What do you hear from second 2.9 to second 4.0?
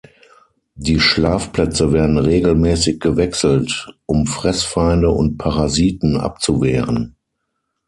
gewechselt,